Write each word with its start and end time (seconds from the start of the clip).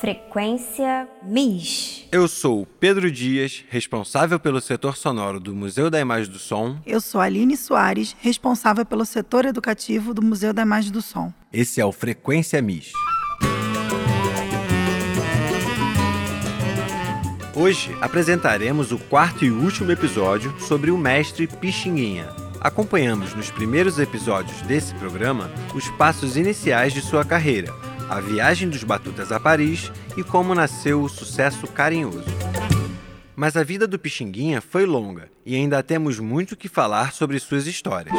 Frequência 0.00 1.08
MIS. 1.22 2.08
Eu 2.10 2.26
sou 2.26 2.66
Pedro 2.66 3.10
Dias, 3.12 3.64
responsável 3.68 4.40
pelo 4.40 4.60
setor 4.60 4.96
sonoro 4.96 5.38
do 5.38 5.54
Museu 5.54 5.88
da 5.88 6.00
Imagem 6.00 6.32
do 6.32 6.38
Som. 6.38 6.76
Eu 6.84 7.00
sou 7.00 7.20
Aline 7.20 7.56
Soares, 7.56 8.16
responsável 8.20 8.84
pelo 8.84 9.04
setor 9.06 9.44
educativo 9.44 10.12
do 10.12 10.20
Museu 10.20 10.52
da 10.52 10.62
Imagem 10.62 10.90
do 10.90 11.00
Som. 11.00 11.32
Esse 11.52 11.80
é 11.80 11.86
o 11.86 11.92
Frequência 11.92 12.60
MIS. 12.60 12.92
Hoje 17.54 17.96
apresentaremos 18.00 18.90
o 18.90 18.98
quarto 18.98 19.44
e 19.44 19.50
último 19.50 19.92
episódio 19.92 20.52
sobre 20.60 20.90
o 20.90 20.98
mestre 20.98 21.46
Pixinguinha. 21.46 22.28
Acompanhamos 22.60 23.32
nos 23.34 23.50
primeiros 23.50 23.98
episódios 23.98 24.60
desse 24.62 24.92
programa 24.94 25.50
os 25.72 25.88
passos 25.90 26.36
iniciais 26.36 26.92
de 26.92 27.00
sua 27.00 27.24
carreira, 27.24 27.72
a 28.08 28.20
viagem 28.20 28.68
dos 28.68 28.84
Batutas 28.84 29.32
a 29.32 29.40
Paris 29.40 29.90
e 30.16 30.22
como 30.22 30.54
nasceu 30.54 31.02
o 31.02 31.08
sucesso 31.08 31.66
carinhoso. 31.66 32.24
Mas 33.36 33.56
a 33.56 33.64
vida 33.64 33.86
do 33.86 33.98
Pixinguinha 33.98 34.60
foi 34.60 34.84
longa 34.84 35.28
e 35.44 35.54
ainda 35.56 35.82
temos 35.82 36.20
muito 36.20 36.56
que 36.56 36.68
falar 36.68 37.12
sobre 37.12 37.38
suas 37.38 37.66
histórias. 37.66 38.14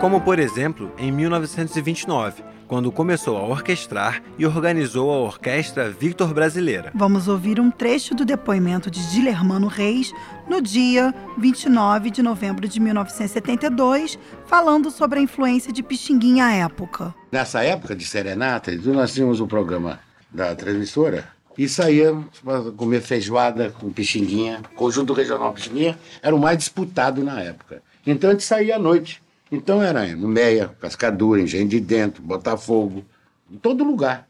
Como, 0.00 0.20
por 0.20 0.38
exemplo, 0.38 0.92
em 0.96 1.10
1929, 1.10 2.42
quando 2.68 2.92
começou 2.92 3.38
a 3.38 3.42
orquestrar 3.42 4.22
e 4.38 4.46
organizou 4.46 5.10
a 5.10 5.16
Orquestra 5.16 5.90
Victor 5.90 6.34
Brasileira. 6.34 6.92
Vamos 6.94 7.26
ouvir 7.26 7.58
um 7.58 7.70
trecho 7.70 8.14
do 8.14 8.26
depoimento 8.26 8.90
de 8.90 9.10
Dilermano 9.10 9.66
Reis 9.66 10.12
no 10.46 10.60
dia 10.60 11.14
29 11.38 12.10
de 12.10 12.22
novembro 12.22 12.68
de 12.68 12.78
1972, 12.78 14.18
falando 14.46 14.90
sobre 14.90 15.18
a 15.18 15.22
influência 15.22 15.72
de 15.72 15.82
Pixinguinha 15.82 16.44
à 16.44 16.52
época. 16.52 17.14
Nessa 17.32 17.64
época 17.64 17.96
de 17.96 18.04
serenata, 18.04 18.70
nós 18.84 19.14
tínhamos 19.14 19.40
um 19.40 19.46
programa 19.46 19.98
da 20.30 20.54
transmissora 20.54 21.26
e 21.56 21.68
saía 21.68 22.16
para 22.44 22.70
comer 22.72 23.00
feijoada 23.00 23.70
com 23.70 23.90
Pixinguinha. 23.90 24.60
O 24.72 24.76
conjunto 24.76 25.14
regional 25.14 25.54
Pixinguinha 25.54 25.98
era 26.22 26.36
o 26.36 26.38
mais 26.38 26.58
disputado 26.58 27.24
na 27.24 27.40
época. 27.40 27.82
Então 28.06 28.30
a 28.30 28.32
gente 28.34 28.44
saía 28.44 28.76
à 28.76 28.78
noite 28.78 29.22
então 29.50 29.82
era 29.82 30.06
no 30.14 30.28
Meia, 30.28 30.68
Cascadura, 30.80 31.40
Engenho 31.40 31.68
de 31.68 31.80
Dentro, 31.80 32.22
Botafogo, 32.22 33.04
em 33.50 33.56
todo 33.56 33.84
lugar. 33.84 34.28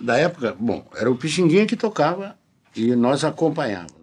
Da 0.00 0.16
época, 0.16 0.56
bom, 0.58 0.84
era 0.96 1.10
o 1.10 1.16
Pixinguinha 1.16 1.66
que 1.66 1.76
tocava 1.76 2.36
e 2.74 2.94
nós 2.96 3.24
acompanhávamos. 3.24 4.02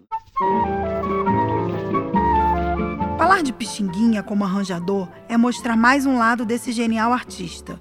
Falar 3.18 3.42
de 3.42 3.52
Pixinguinha 3.52 4.22
como 4.22 4.44
arranjador 4.44 5.08
é 5.28 5.36
mostrar 5.36 5.76
mais 5.76 6.06
um 6.06 6.16
lado 6.18 6.44
desse 6.44 6.72
genial 6.72 7.12
artista. 7.12 7.78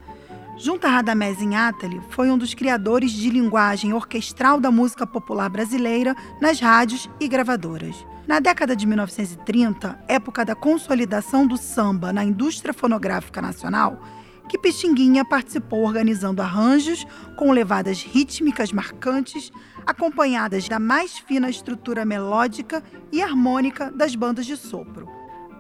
Junto 0.58 0.86
a 0.86 0.90
Radamés 0.90 1.42
Inátali, 1.42 2.02
foi 2.10 2.30
um 2.30 2.38
dos 2.38 2.54
criadores 2.54 3.12
de 3.12 3.30
linguagem 3.30 3.94
orquestral 3.94 4.60
da 4.60 4.70
música 4.70 5.08
popular 5.08 5.50
brasileira 5.50 6.14
nas 6.42 6.60
rádios 6.60 7.10
e 7.18 7.30
gravadoras. 7.30 7.96
Na 8.30 8.40
década 8.40 8.76
de 8.76 8.86
1930, 8.86 10.04
época 10.08 10.46
da 10.46 10.54
consolidação 10.54 11.48
do 11.48 11.58
samba 11.58 12.14
na 12.14 12.24
indústria 12.24 12.72
fonográfica 12.72 13.42
nacional, 13.42 14.04
que 14.48 14.56
Pixinguinha 14.56 15.26
participou 15.26 15.84
organizando 15.84 16.40
arranjos 16.40 17.08
com 17.36 17.52
levadas 17.52 18.04
rítmicas 18.04 18.72
marcantes, 18.72 19.52
acompanhadas 19.84 20.70
da 20.70 20.78
mais 20.78 21.18
fina 21.18 21.50
estrutura 21.50 22.06
melódica 22.06 22.84
e 23.12 23.20
harmônica 23.20 23.92
das 23.92 24.14
bandas 24.14 24.46
de 24.46 24.56
sopro. 24.56 25.10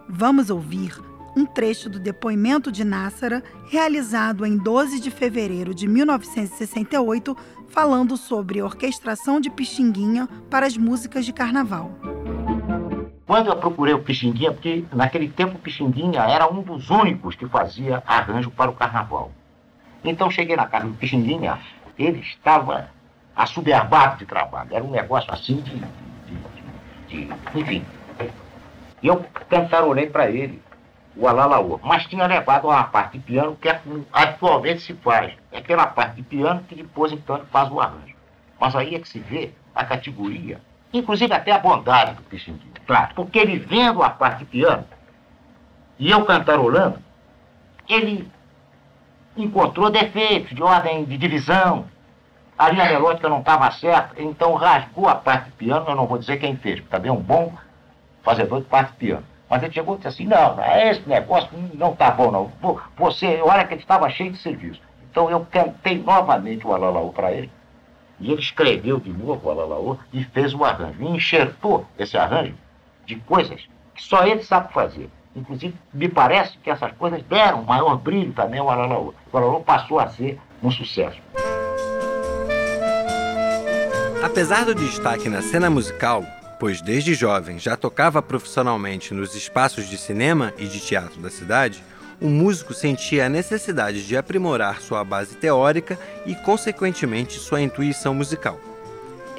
Vamos 0.08 0.52
ouvir 0.52 0.96
um 1.36 1.48
trecho 1.48 1.90
do 1.90 2.00
depoimento 2.00 2.72
de 2.72 2.84
Nássara, 2.84 3.44
realizado 3.66 4.46
em 4.46 4.56
12 4.56 5.00
de 5.00 5.10
fevereiro 5.10 5.74
de 5.74 5.88
1968, 5.88 7.36
falando 7.68 8.16
sobre 8.16 8.60
a 8.60 8.66
orquestração 8.66 9.40
de 9.40 9.50
Pixinguinha 9.50 10.30
para 10.52 10.68
as 10.68 10.78
músicas 10.78 11.26
de 11.26 11.34
carnaval. 11.34 12.19
Quando 13.30 13.46
eu 13.46 13.56
procurei 13.58 13.94
o 13.94 14.02
Pixinguinha, 14.02 14.52
porque 14.52 14.84
naquele 14.92 15.30
tempo 15.30 15.56
o 15.56 15.60
Pixinguinha 15.60 16.22
era 16.22 16.52
um 16.52 16.64
dos 16.64 16.90
únicos 16.90 17.36
que 17.36 17.46
fazia 17.46 18.02
arranjo 18.08 18.50
para 18.50 18.72
o 18.72 18.74
carnaval. 18.74 19.32
Então 20.04 20.32
cheguei 20.32 20.56
na 20.56 20.66
casa 20.66 20.88
do 20.88 20.96
Pixinguinha, 20.96 21.60
ele 21.96 22.22
estava 22.22 22.90
assoberbado 23.36 24.18
de 24.18 24.26
trabalho. 24.26 24.70
Era 24.72 24.84
um 24.84 24.90
negócio 24.90 25.32
assim 25.32 25.58
de. 25.58 25.76
de, 25.76 26.38
de, 27.08 27.26
de 27.26 27.60
enfim. 27.60 27.86
E 29.04 29.06
eu 29.06 29.24
cantarolei 29.48 30.08
para 30.08 30.28
ele 30.28 30.60
o 31.16 31.28
Alalaô. 31.28 31.80
Mas 31.84 32.08
tinha 32.08 32.26
levado 32.26 32.66
uma 32.66 32.84
parte 32.86 33.20
de 33.20 33.24
piano 33.24 33.56
que 33.62 33.70
é, 33.70 33.80
atualmente 34.12 34.82
se 34.82 34.96
faz. 34.96 35.34
É 35.52 35.60
aquela 35.60 35.86
parte 35.86 36.16
de 36.16 36.24
piano 36.24 36.64
que 36.68 36.74
depois 36.74 37.12
então 37.12 37.36
ele 37.36 37.46
faz 37.52 37.72
o 37.72 37.80
arranjo. 37.80 38.16
Mas 38.60 38.76
aí 38.76 38.96
é 38.96 39.00
que 39.00 39.08
se 39.08 39.20
vê 39.20 39.52
a 39.76 39.86
categoria 39.86 40.60
inclusive 40.94 41.34
até 41.34 41.52
a 41.52 41.60
bondade 41.60 42.16
do 42.16 42.24
Pixinguinha. 42.24 42.69
Claro. 42.90 43.14
Porque 43.14 43.38
ele 43.38 43.60
vendo 43.60 44.02
a 44.02 44.10
parte 44.10 44.40
de 44.40 44.46
piano 44.46 44.84
e 46.00 46.10
eu 46.10 46.26
cantarolando, 46.26 46.98
ele 47.88 48.28
encontrou 49.38 49.92
defeitos 49.92 50.56
de 50.56 50.64
ordem 50.64 51.06
de 51.06 51.16
divisão. 51.16 51.86
A 52.58 52.72
linha 52.72 52.86
melódica 52.86 53.30
não 53.30 53.42
estava 53.42 53.70
certa, 53.70 54.20
então 54.20 54.56
rasgou 54.56 55.08
a 55.08 55.14
parte 55.14 55.46
de 55.46 55.52
piano. 55.52 55.86
Eu 55.88 55.96
não 55.96 56.08
vou 56.08 56.18
dizer 56.18 56.38
quem 56.38 56.56
fez, 56.56 56.80
porque 56.80 56.90
também 56.90 57.12
é 57.12 57.14
um 57.14 57.22
bom 57.22 57.54
fazedor 58.24 58.62
de 58.62 58.66
parte 58.66 58.94
de 58.94 58.98
piano. 58.98 59.24
Mas 59.48 59.62
ele 59.62 59.72
chegou 59.72 59.94
e 59.94 59.98
disse 59.98 60.08
assim: 60.08 60.26
não, 60.26 60.58
esse 60.88 61.08
negócio 61.08 61.48
não 61.76 61.92
está 61.92 62.10
bom, 62.10 62.32
não. 62.32 62.52
Você, 62.98 63.40
olha 63.44 63.66
que 63.66 63.76
ele 63.76 63.82
estava 63.82 64.10
cheio 64.10 64.32
de 64.32 64.40
serviço. 64.40 64.82
Então 65.12 65.30
eu 65.30 65.46
cantei 65.52 66.00
novamente 66.02 66.66
o 66.66 66.74
Alalaú 66.74 67.14
para 67.14 67.32
ele. 67.32 67.52
E 68.20 68.32
ele 68.32 68.42
escreveu 68.42 69.00
de 69.00 69.14
novo 69.14 69.48
o 69.48 69.52
Alalaô 69.52 69.96
e 70.12 70.24
fez 70.24 70.56
o 70.56 70.66
arranjo. 70.66 71.04
E 71.04 71.08
enxertou 71.08 71.86
esse 71.96 72.18
arranjo 72.18 72.56
de 73.10 73.16
coisas 73.22 73.68
que 73.96 74.04
só 74.04 74.26
ele 74.26 74.44
sabe 74.44 74.72
fazer. 74.72 75.10
Inclusive, 75.36 75.74
me 75.94 76.08
parece 76.08 76.58
que 76.60 76.70
essas 76.70 76.92
coisas 76.94 77.24
deram 77.24 77.64
maior 77.64 77.98
brilho 77.98 78.32
também 78.34 78.60
ao 78.60 78.70
Alalaô. 78.70 79.14
O 79.32 79.38
Alalaô 79.38 79.62
passou 79.62 80.00
a 80.00 80.08
ser 80.08 80.40
um 80.62 80.70
sucesso. 80.72 81.20
Apesar 84.24 84.66
do 84.66 84.76
destaque 84.76 85.28
na 85.28 85.42
cena 85.42 85.70
musical, 85.70 86.24
pois 86.60 86.82
desde 86.82 87.14
jovem 87.14 87.58
já 87.58 87.76
tocava 87.76 88.22
profissionalmente 88.22 89.14
nos 89.14 89.34
espaços 89.34 89.90
de 89.90 89.98
cinema 89.98 90.54
e 90.58 90.68
de 90.68 90.80
teatro 90.80 91.20
da 91.22 91.30
cidade, 91.30 91.84
o 92.22 92.28
músico 92.28 92.74
sentia 92.74 93.26
a 93.26 93.30
necessidade 93.30 94.06
de 94.06 94.18
aprimorar 94.18 94.82
sua 94.82 95.04
base 95.04 95.36
teórica 95.36 95.98
e, 96.26 96.36
consequentemente, 96.36 97.40
sua 97.40 97.62
intuição 97.62 98.14
musical. 98.14 98.60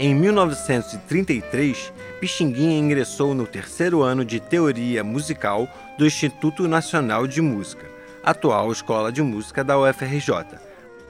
Em 0.03 0.15
1933, 0.15 1.93
Pixinguinha 2.19 2.79
ingressou 2.79 3.35
no 3.35 3.47
terceiro 3.47 4.01
ano 4.01 4.25
de 4.25 4.41
Teoria 4.41 5.05
Musical 5.05 5.69
do 5.99 6.07
Instituto 6.07 6.67
Nacional 6.67 7.27
de 7.27 7.43
Música, 7.43 7.87
atual 8.25 8.73
Escola 8.73 9.13
de 9.13 9.21
Música 9.21 9.63
da 9.63 9.79
UFRJ, 9.79 10.57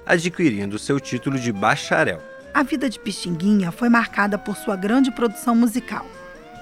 adquirindo 0.05 0.77
seu 0.77 0.99
título 0.99 1.39
de 1.39 1.53
bacharel. 1.53 2.21
A 2.53 2.65
vida 2.65 2.91
de 2.91 2.99
Pixinguinha 2.99 3.71
foi 3.71 3.89
marcada 3.89 4.37
por 4.37 4.57
sua 4.57 4.75
grande 4.75 5.13
produção 5.13 5.55
musical. 5.55 6.05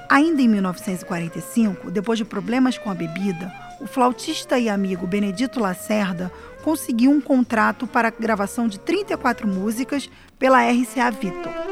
Ainda 0.06 0.42
em 0.42 0.48
1945, 0.48 1.90
depois 1.90 2.18
de 2.18 2.26
problemas 2.26 2.76
com 2.76 2.90
a 2.90 2.94
bebida, 2.94 3.50
o 3.80 3.86
flautista 3.86 4.58
e 4.58 4.68
amigo 4.68 5.06
Benedito 5.06 5.58
Lacerda 5.58 6.30
conseguiu 6.62 7.10
um 7.10 7.22
contrato 7.22 7.86
para 7.86 8.08
a 8.08 8.10
gravação 8.10 8.68
de 8.68 8.78
34 8.78 9.48
músicas 9.48 10.10
pela 10.38 10.60
RCA 10.70 11.10
Victor. 11.10 11.67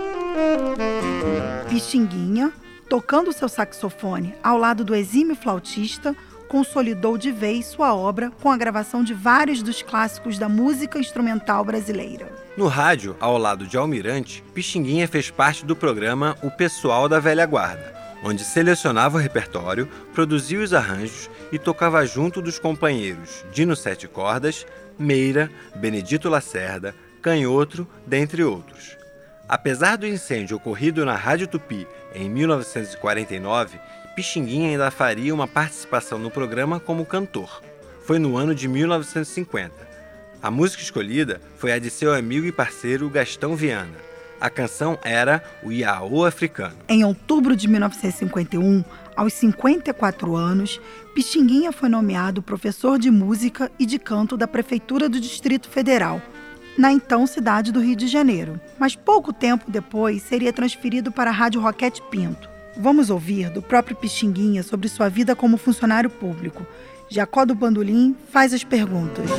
Pixinguinha, 1.68 2.52
tocando 2.88 3.32
seu 3.32 3.48
saxofone 3.48 4.34
ao 4.42 4.56
lado 4.56 4.84
do 4.84 4.94
exímio 4.94 5.36
flautista, 5.36 6.16
consolidou 6.48 7.18
de 7.18 7.32
vez 7.32 7.66
sua 7.66 7.94
obra 7.94 8.30
com 8.40 8.50
a 8.50 8.56
gravação 8.56 9.02
de 9.02 9.12
vários 9.12 9.62
dos 9.62 9.82
clássicos 9.82 10.38
da 10.38 10.48
música 10.48 10.98
instrumental 10.98 11.64
brasileira. 11.64 12.30
No 12.56 12.68
rádio, 12.68 13.16
ao 13.20 13.36
lado 13.36 13.66
de 13.66 13.76
Almirante, 13.76 14.42
Pixinguinha 14.54 15.08
fez 15.08 15.30
parte 15.30 15.66
do 15.66 15.76
programa 15.76 16.36
O 16.42 16.50
Pessoal 16.50 17.08
da 17.08 17.18
Velha 17.18 17.44
Guarda, 17.44 17.94
onde 18.22 18.44
selecionava 18.44 19.18
o 19.18 19.20
repertório, 19.20 19.88
produzia 20.14 20.60
os 20.60 20.72
arranjos 20.72 21.28
e 21.52 21.58
tocava 21.58 22.06
junto 22.06 22.40
dos 22.40 22.58
companheiros 22.58 23.44
Dino 23.52 23.76
Sete 23.76 24.08
Cordas, 24.08 24.66
Meira, 24.98 25.50
Benedito 25.74 26.28
Lacerda, 26.28 26.94
Canhotro, 27.20 27.86
dentre 28.06 28.42
outros. 28.42 28.96
Apesar 29.48 29.96
do 29.96 30.06
incêndio 30.06 30.56
ocorrido 30.56 31.04
na 31.04 31.14
Rádio 31.14 31.46
Tupi 31.46 31.86
em 32.12 32.28
1949, 32.28 33.78
Pixinguinha 34.16 34.70
ainda 34.70 34.90
faria 34.90 35.32
uma 35.32 35.46
participação 35.46 36.18
no 36.18 36.32
programa 36.32 36.80
como 36.80 37.06
cantor. 37.06 37.62
Foi 38.04 38.18
no 38.18 38.36
ano 38.36 38.54
de 38.54 38.66
1950. 38.66 39.72
A 40.42 40.50
música 40.50 40.82
escolhida 40.82 41.40
foi 41.58 41.72
a 41.72 41.78
de 41.78 41.90
seu 41.90 42.12
amigo 42.12 42.44
e 42.46 42.50
parceiro 42.50 43.08
Gastão 43.08 43.54
Viana. 43.54 43.94
A 44.40 44.50
canção 44.50 44.98
era 45.04 45.42
o 45.62 45.70
Iaô 45.70 46.24
Africano. 46.24 46.76
Em 46.88 47.04
outubro 47.04 47.54
de 47.54 47.68
1951, 47.68 48.84
aos 49.14 49.32
54 49.32 50.36
anos, 50.36 50.80
Pixinguinha 51.14 51.72
foi 51.72 51.88
nomeado 51.88 52.42
professor 52.42 52.98
de 52.98 53.10
música 53.10 53.70
e 53.78 53.86
de 53.86 53.98
canto 53.98 54.36
da 54.36 54.48
Prefeitura 54.48 55.08
do 55.08 55.20
Distrito 55.20 55.68
Federal. 55.68 56.20
Na 56.76 56.92
então 56.92 57.26
cidade 57.26 57.72
do 57.72 57.80
Rio 57.80 57.96
de 57.96 58.06
Janeiro. 58.06 58.60
Mas 58.78 58.94
pouco 58.94 59.32
tempo 59.32 59.70
depois 59.70 60.22
seria 60.22 60.52
transferido 60.52 61.10
para 61.10 61.30
a 61.30 61.32
Rádio 61.32 61.60
Roquete 61.60 62.02
Pinto. 62.10 62.48
Vamos 62.76 63.08
ouvir 63.08 63.50
do 63.50 63.62
próprio 63.62 63.96
Pixinguinha 63.96 64.62
sobre 64.62 64.88
sua 64.88 65.08
vida 65.08 65.34
como 65.34 65.56
funcionário 65.56 66.10
público. 66.10 66.66
Jacó 67.08 67.44
do 67.44 67.54
Bandolim 67.54 68.16
faz 68.30 68.52
as 68.52 68.64
perguntas. 68.64 69.30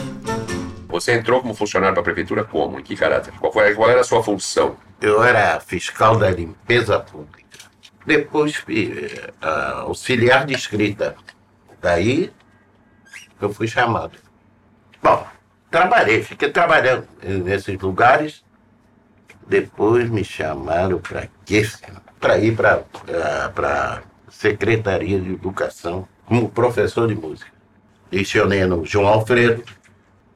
Você 0.88 1.14
entrou 1.14 1.42
como 1.42 1.54
funcionário 1.54 1.94
para 1.94 2.02
a 2.02 2.04
prefeitura 2.04 2.44
como? 2.44 2.80
Em 2.80 2.84
que 2.84 2.96
caráter? 2.96 3.34
Qual, 3.40 3.52
foi, 3.52 3.76
qual 3.76 3.90
era 3.90 4.02
a 4.02 4.04
sua 4.04 4.24
função? 4.24 4.78
Eu 5.00 5.24
era 5.24 5.60
fiscal 5.60 6.18
da 6.18 6.32
limpeza 6.32 7.00
pública. 7.00 7.48
Depois 8.06 8.56
fui 8.56 9.06
uh, 9.44 9.80
auxiliar 9.82 10.46
de 10.46 10.56
escrita. 10.56 11.16
Daí 11.82 12.32
eu 13.40 13.54
fui 13.54 13.68
chamado. 13.68 14.18
Bom, 15.04 15.28
trabalhei, 15.70 16.24
fiquei 16.24 16.50
trabalhando 16.50 17.08
nesses 17.22 17.80
lugares. 17.80 18.44
Depois 19.48 20.10
me 20.10 20.24
chamaram 20.24 21.00
para 21.00 21.28
quê? 21.46 21.68
Para 22.20 22.38
ir 22.38 22.56
para 22.56 22.84
a 23.64 24.02
Secretaria 24.30 25.20
de 25.20 25.34
Educação 25.34 26.08
como 26.26 26.50
professor 26.50 27.08
de 27.08 27.16
música. 27.16 27.52
Lecionei 28.12 28.66
no 28.66 28.86
João 28.86 29.08
Alfredo 29.08 29.64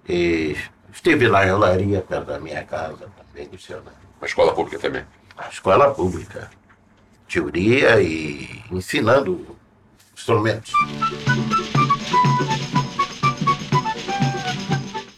e 0.07 0.55
estive 0.93 1.27
lá 1.27 1.45
em 1.45 1.51
Olaria, 1.51 2.01
perto 2.01 2.27
da 2.27 2.39
minha 2.39 2.63
casa, 2.63 3.09
também 3.17 3.49
lecionando. 3.51 3.91
Uma 4.19 4.27
escola 4.27 4.53
pública 4.53 4.79
também? 4.79 5.05
A 5.37 5.49
escola 5.49 5.93
pública. 5.93 6.49
Teoria 7.27 8.01
e 8.01 8.63
ensinando 8.71 9.57
instrumentos. 10.13 10.71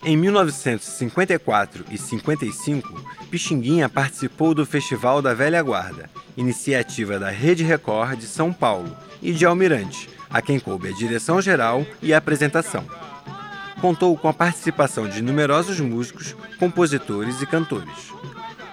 Em 0.06 0.18
1954 0.18 1.86
e 1.90 1.98
55, 1.98 3.02
Pixinguinha 3.32 3.88
participou 3.88 4.54
do 4.54 4.66
Festival 4.66 5.22
da 5.22 5.34
Velha 5.34 5.64
Guarda, 5.64 6.10
iniciativa 6.36 7.18
da 7.18 7.30
Rede 7.30 7.64
Record 7.64 8.20
de 8.20 8.26
São 8.26 8.52
Paulo 8.52 8.94
e 9.22 9.32
de 9.32 9.46
Almirante, 9.46 10.10
a 10.30 10.42
quem 10.42 10.60
coube 10.60 10.90
a 10.90 10.92
direção 10.92 11.42
geral 11.42 11.86
e 12.02 12.14
a 12.14 12.18
apresentação. 12.18 12.86
Contou 13.80 14.18
com 14.18 14.28
a 14.28 14.34
participação 14.34 15.08
de 15.08 15.22
numerosos 15.22 15.80
músicos, 15.80 16.36
compositores 16.60 17.42
e 17.42 17.46
cantores. 17.46 18.12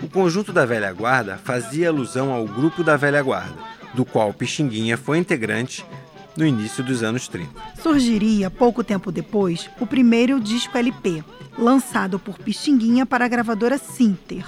O 0.03 0.09
conjunto 0.09 0.53
da 0.53 0.67
Velha 0.67 0.93
Guarda 0.93 1.39
fazia 1.39 1.91
alusão 1.91 2.33
ao 2.33 2.45
Grupo 2.45 2.83
da 2.83 2.97
Velha 2.97 3.23
Guarda, 3.23 3.55
do 3.95 4.05
qual 4.05 4.35
Pixinguinha 4.35 4.97
foi 4.97 5.19
integrante 5.19 5.85
no 6.41 6.47
início 6.47 6.83
dos 6.83 7.03
anos 7.03 7.29
30. 7.29 7.51
Surgiria, 7.83 8.51
pouco 8.51 8.83
tempo 8.83 9.13
depois, 9.13 9.69
o 9.79 9.87
primeiro 9.87 10.41
disco 10.41 10.77
LP, 10.77 11.23
lançado 11.59 12.19
por 12.19 12.39
Pixinguinha 12.39 13.05
para 13.05 13.27
a 13.27 13.29
gravadora 13.29 13.77
Sinter. 13.77 14.47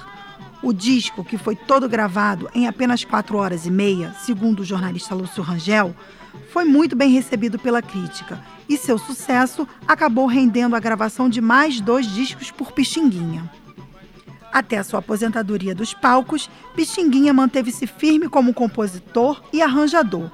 O 0.63 0.73
disco, 0.73 1.23
que 1.23 1.37
foi 1.37 1.55
todo 1.55 1.87
gravado 1.87 2.49
em 2.55 2.67
apenas 2.67 3.03
4 3.03 3.37
horas 3.37 3.67
e 3.67 3.71
meia, 3.71 4.15
segundo 4.25 4.61
o 4.61 4.65
jornalista 4.65 5.13
Lúcio 5.13 5.43
Rangel, 5.43 5.95
foi 6.51 6.63
muito 6.63 6.95
bem 6.95 7.11
recebido 7.11 7.59
pela 7.59 7.81
crítica 7.81 8.43
e 8.67 8.75
seu 8.75 8.97
sucesso 8.97 9.67
acabou 9.87 10.25
rendendo 10.25 10.75
a 10.75 10.79
gravação 10.79 11.29
de 11.29 11.41
mais 11.41 11.79
dois 11.79 12.07
discos 12.07 12.49
por 12.49 12.71
Pixinguinha. 12.71 13.47
Até 14.51 14.77
a 14.79 14.83
sua 14.83 14.99
aposentadoria 14.99 15.75
dos 15.75 15.93
palcos, 15.93 16.49
Pixinguinha 16.75 17.33
manteve-se 17.33 17.85
firme 17.85 18.27
como 18.27 18.53
compositor 18.53 19.43
e 19.51 19.61
arranjador, 19.61 20.31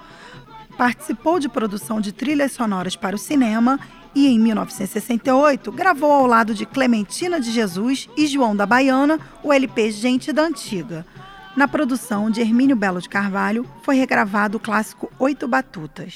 participou 0.80 1.42
de 1.42 1.50
produção 1.50 2.00
de 2.00 2.14
trilhas 2.14 2.54
sonoras 2.54 2.96
para 2.96 3.14
o 3.14 3.20
cinema 3.20 3.78
e, 4.16 4.28
em 4.28 4.40
1968, 4.40 5.74
gravou 5.74 6.10
ao 6.10 6.26
lado 6.26 6.56
de 6.56 6.66
Clementina 6.66 7.38
de 7.38 7.52
Jesus 7.52 8.08
e 8.16 8.26
João 8.26 8.56
da 8.56 8.66
Baiana 8.66 9.20
o 9.44 9.52
LP 9.52 9.92
Gente 9.92 10.32
da 10.32 10.44
Antiga. 10.44 11.06
Na 11.54 11.68
produção 11.68 12.32
de 12.32 12.40
Hermínio 12.40 12.78
Belo 12.78 13.02
de 13.02 13.10
Carvalho, 13.10 13.66
foi 13.84 13.98
regravado 13.98 14.56
o 14.56 14.60
clássico 14.60 15.12
Oito 15.20 15.50
Batutas. 15.50 16.16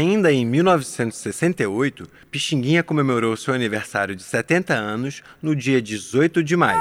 Ainda 0.00 0.32
em 0.32 0.46
1968, 0.46 2.08
Pixinguinha 2.30 2.82
comemorou 2.82 3.36
seu 3.36 3.52
aniversário 3.52 4.16
de 4.16 4.22
70 4.22 4.72
anos 4.72 5.22
no 5.42 5.54
dia 5.54 5.82
18 5.82 6.42
de 6.42 6.56
maio. 6.56 6.80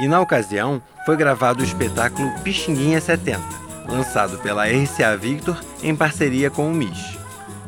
E 0.00 0.08
na 0.08 0.18
ocasião, 0.18 0.82
foi 1.04 1.18
gravado 1.18 1.60
o 1.60 1.66
espetáculo 1.66 2.32
Pixinguinha 2.42 3.02
70, 3.02 3.38
lançado 3.86 4.38
pela 4.38 4.64
RCA 4.64 5.14
Victor 5.14 5.62
em 5.82 5.94
parceria 5.94 6.50
com 6.50 6.70
o 6.70 6.74
MIS. 6.74 7.18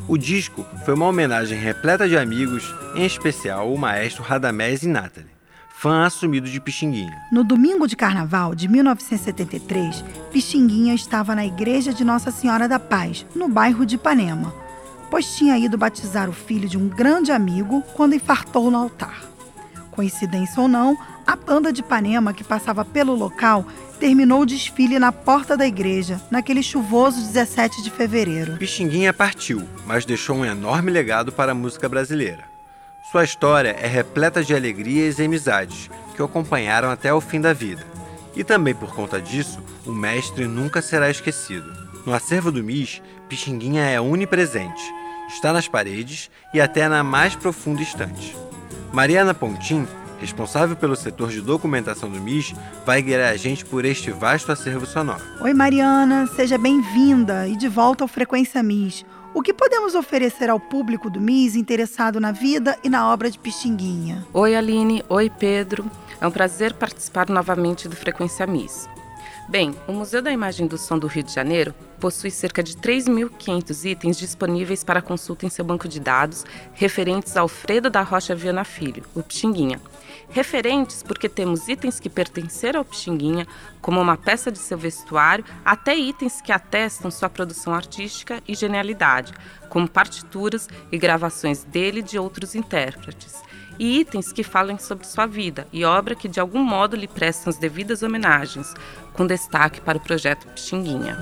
O 0.09 0.17
disco 0.17 0.67
foi 0.87 0.95
uma 0.95 1.09
homenagem 1.09 1.59
repleta 1.59 2.09
de 2.09 2.17
amigos, 2.17 2.75
em 2.95 3.05
especial 3.05 3.71
o 3.71 3.77
maestro 3.77 4.23
Radamés 4.23 4.83
e 4.83 4.89
Nathalie. 4.89 5.29
Fã 5.83 6.05
assumido 6.05 6.49
de 6.49 6.61
Pixinguinha. 6.61 7.21
No 7.33 7.43
domingo 7.43 7.89
de 7.89 7.97
carnaval 7.97 8.55
de 8.55 8.69
1973, 8.69 10.05
Pixinguinha 10.31 10.95
estava 10.95 11.35
na 11.35 11.45
igreja 11.45 11.93
de 11.93 12.05
Nossa 12.05 12.31
Senhora 12.31 12.69
da 12.69 12.79
Paz, 12.79 13.27
no 13.35 13.49
bairro 13.49 13.85
de 13.85 13.97
Ipanema, 13.97 14.55
pois 15.11 15.35
tinha 15.35 15.59
ido 15.59 15.77
batizar 15.77 16.31
o 16.31 16.33
filho 16.33 16.69
de 16.69 16.79
um 16.79 16.89
grande 16.89 17.33
amigo 17.33 17.83
quando 17.97 18.15
infartou 18.15 18.71
no 18.71 18.79
altar. 18.79 19.25
Coincidência 19.91 20.63
ou 20.63 20.69
não, 20.69 20.97
a 21.27 21.35
banda 21.35 21.73
de 21.73 21.81
Ipanema 21.81 22.33
que 22.33 22.45
passava 22.45 22.85
pelo 22.85 23.17
local 23.17 23.67
terminou 23.99 24.43
o 24.43 24.47
desfile 24.47 25.01
na 25.01 25.11
porta 25.11 25.57
da 25.57 25.67
igreja, 25.67 26.21
naquele 26.31 26.63
chuvoso 26.63 27.21
17 27.21 27.83
de 27.83 27.91
fevereiro. 27.91 28.57
Pixinguinha 28.57 29.13
partiu, 29.13 29.65
mas 29.85 30.05
deixou 30.05 30.37
um 30.37 30.45
enorme 30.45 30.93
legado 30.93 31.33
para 31.33 31.51
a 31.51 31.57
música 31.57 31.89
brasileira. 31.89 32.52
Sua 33.11 33.25
história 33.25 33.77
é 33.81 33.87
repleta 33.89 34.45
de 34.45 34.55
alegrias 34.55 35.19
e 35.19 35.25
amizades 35.25 35.91
que 36.15 36.23
o 36.23 36.25
acompanharam 36.25 36.89
até 36.89 37.13
o 37.13 37.21
fim 37.21 37.41
da 37.41 37.53
vida. 37.53 37.85
E 38.35 38.45
também 38.45 38.75
por 38.75 38.95
conta 38.95 39.21
disso, 39.21 39.61
o 39.85 39.93
mestre 39.93 40.47
nunca 40.47 40.81
será 40.81 41.11
esquecido. 41.11 41.71
No 42.07 42.15
acervo 42.15 42.53
do 42.53 42.63
MIS, 42.63 43.03
Pixinguinha 43.29 43.83
é 43.83 44.01
onipresente, 44.01 44.83
está 45.29 45.53
nas 45.53 45.67
paredes 45.67 46.31
e 46.55 46.61
até 46.61 46.89
na 46.89 47.03
mais 47.03 47.35
profunda 47.35 47.83
estante. 47.83 48.37
Mariana 48.93 49.35
Pontim, 49.35 49.87
responsável 50.21 50.77
pelo 50.77 50.95
setor 50.95 51.31
de 51.31 51.41
documentação 51.41 52.09
do 52.09 52.21
MIS, 52.21 52.55
vai 52.87 53.03
guiar 53.03 53.33
a 53.33 53.37
gente 53.37 53.65
por 53.65 53.85
este 53.85 54.13
vasto 54.13 54.53
acervo 54.53 54.87
sonoro. 54.87 55.23
Oi, 55.41 55.53
Mariana, 55.53 56.29
seja 56.37 56.57
bem-vinda 56.57 57.49
e 57.49 57.57
de 57.57 57.69
volta 57.69 58.05
ao 58.05 58.09
Frequência 58.09 58.63
MIS 58.63 59.05
o 59.35 59.43
que 59.43 59.53
podemos 59.53 59.95
oferecer 59.95 60.51
ao 60.51 60.61
público 60.61 61.09
do 61.09 61.21
MIS 61.21 61.57
interessado 61.57 62.21
na 62.21 62.33
vida 62.33 62.79
e 62.85 62.89
na 62.89 63.11
obra 63.13 63.31
de 63.31 63.39
Pixinguinha? 63.39 64.27
Oi, 64.33 64.55
Aline. 64.55 65.03
Oi, 65.09 65.31
Pedro. 65.31 65.91
É 66.21 66.27
um 66.27 66.31
prazer 66.31 66.75
participar 66.75 67.29
novamente 67.29 67.89
do 67.89 67.97
Frequência 67.97 68.47
MIS. 68.47 68.89
Bem, 69.49 69.75
o 69.89 69.93
Museu 69.93 70.23
da 70.23 70.31
Imagem 70.31 70.67
do 70.67 70.79
Som 70.79 70.99
do 70.99 71.07
Rio 71.07 71.25
de 71.25 71.35
Janeiro 71.35 71.75
possui 72.01 72.31
cerca 72.31 72.63
de 72.63 72.75
3.500 72.77 73.85
itens 73.91 74.17
disponíveis 74.17 74.83
para 74.83 75.03
consulta 75.03 75.45
em 75.45 75.51
seu 75.51 75.65
banco 75.65 75.89
de 75.89 76.01
dados 76.01 76.45
referentes 76.73 77.37
a 77.37 77.41
Alfredo 77.43 77.91
da 77.91 78.03
Rocha 78.03 78.35
Viana 78.35 78.65
Filho, 78.65 79.05
o 79.15 79.23
Pixinguinha, 79.23 79.81
referentes 80.31 81.03
porque 81.03 81.29
temos 81.29 81.69
itens 81.69 82.01
que 82.01 82.09
pertenceram 82.09 82.81
ao 82.81 82.85
Pixinguinha, 82.85 83.47
como 83.81 84.01
uma 84.01 84.17
peça 84.17 84.51
de 84.51 84.59
seu 84.59 84.79
vestuário, 84.79 85.45
até 85.65 85.95
itens 85.95 86.41
que 86.41 86.53
atestam 86.53 87.11
sua 87.11 87.29
produção 87.29 87.75
artística 87.75 88.43
e 88.49 88.55
genialidade, 88.55 89.35
como 89.69 89.89
partituras 89.89 90.69
e 90.91 90.97
gravações 90.97 91.65
dele 91.65 92.01
e 92.01 92.03
de 92.03 92.19
outros 92.19 92.55
intérpretes, 92.55 93.43
e 93.83 93.99
itens 93.99 94.31
que 94.31 94.45
falem 94.45 94.79
sobre 94.79 95.05
sua 95.05 95.27
vida 95.27 95.67
e 95.73 95.85
obra 95.85 96.15
que 96.15 96.29
de 96.29 96.39
algum 96.39 96.63
modo 96.63 96.95
lhe 96.95 97.09
prestam 97.09 97.51
as 97.51 97.59
devidas 97.59 98.05
homenagens, 98.05 98.73
com 99.13 99.27
destaque 99.27 99.81
para 99.81 99.99
o 99.99 100.01
projeto 100.01 100.47
Pixinguinha. 100.47 101.19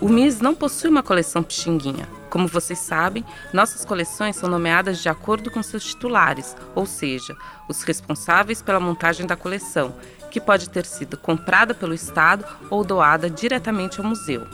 O 0.00 0.08
MIS 0.08 0.40
não 0.40 0.54
possui 0.54 0.88
uma 0.88 1.02
coleção 1.02 1.42
Pixinguinha. 1.42 2.08
Como 2.30 2.48
vocês 2.48 2.78
sabem, 2.78 3.22
nossas 3.52 3.84
coleções 3.84 4.36
são 4.36 4.48
nomeadas 4.48 5.02
de 5.02 5.10
acordo 5.10 5.50
com 5.50 5.62
seus 5.62 5.84
titulares, 5.84 6.56
ou 6.74 6.86
seja, 6.86 7.36
os 7.68 7.82
responsáveis 7.82 8.62
pela 8.62 8.80
montagem 8.80 9.26
da 9.26 9.36
coleção, 9.36 9.94
que 10.30 10.40
pode 10.40 10.70
ter 10.70 10.86
sido 10.86 11.18
comprada 11.18 11.74
pelo 11.74 11.92
Estado 11.92 12.46
ou 12.70 12.82
doada 12.82 13.28
diretamente 13.28 14.00
ao 14.00 14.06
museu. 14.06 14.46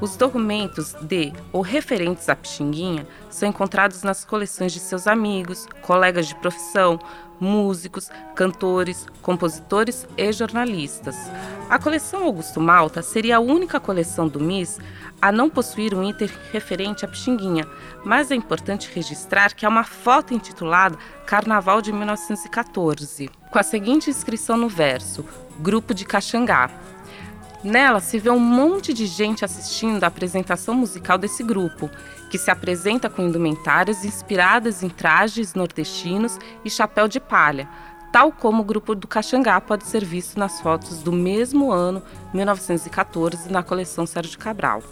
Os 0.00 0.16
documentos 0.16 0.94
de 1.02 1.32
ou 1.52 1.62
referentes 1.62 2.28
à 2.28 2.36
Pixinguinha 2.36 3.06
são 3.28 3.48
encontrados 3.48 4.02
nas 4.02 4.24
coleções 4.24 4.72
de 4.72 4.80
seus 4.80 5.06
amigos, 5.06 5.66
colegas 5.82 6.26
de 6.26 6.34
profissão, 6.36 6.98
músicos, 7.40 8.10
cantores, 8.34 9.06
compositores 9.22 10.06
e 10.16 10.32
jornalistas. 10.32 11.16
A 11.68 11.78
coleção 11.78 12.24
Augusto 12.24 12.60
Malta 12.60 13.00
seria 13.02 13.36
a 13.38 13.40
única 13.40 13.80
coleção 13.80 14.28
do 14.28 14.38
MIS 14.38 14.78
a 15.22 15.30
não 15.32 15.48
possuir 15.48 15.94
um 15.94 16.08
item 16.08 16.28
referente 16.52 17.04
à 17.04 17.08
Pixinguinha, 17.08 17.66
mas 18.04 18.30
é 18.30 18.34
importante 18.34 18.90
registrar 18.92 19.54
que 19.54 19.64
há 19.64 19.68
uma 19.68 19.84
foto 19.84 20.34
intitulada 20.34 20.98
Carnaval 21.26 21.80
de 21.80 21.92
1914, 21.92 23.30
com 23.50 23.58
a 23.58 23.62
seguinte 23.62 24.10
inscrição 24.10 24.56
no 24.56 24.68
verso: 24.68 25.24
Grupo 25.60 25.94
de 25.94 26.04
Caxangá. 26.04 26.70
Nela 27.62 28.00
se 28.00 28.18
vê 28.18 28.30
um 28.30 28.38
monte 28.38 28.94
de 28.94 29.06
gente 29.06 29.44
assistindo 29.44 30.02
à 30.02 30.06
apresentação 30.06 30.74
musical 30.74 31.18
desse 31.18 31.42
grupo, 31.42 31.90
que 32.30 32.38
se 32.38 32.50
apresenta 32.50 33.10
com 33.10 33.22
indumentárias 33.22 34.02
inspiradas 34.02 34.82
em 34.82 34.88
trajes 34.88 35.54
nordestinos 35.54 36.38
e 36.64 36.70
chapéu 36.70 37.06
de 37.06 37.20
palha, 37.20 37.68
tal 38.10 38.32
como 38.32 38.62
o 38.62 38.64
grupo 38.64 38.94
do 38.94 39.06
Caxangá 39.06 39.60
pode 39.60 39.84
ser 39.84 40.04
visto 40.04 40.38
nas 40.38 40.58
fotos 40.60 41.02
do 41.02 41.12
mesmo 41.12 41.70
ano, 41.70 42.02
1914, 42.32 43.52
na 43.52 43.62
coleção 43.62 44.06
Sérgio 44.06 44.38
Cabral. 44.38 44.82